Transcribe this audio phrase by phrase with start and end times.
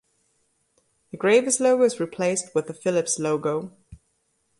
[1.11, 3.71] The Gravis logo is replaced with the Philips logo.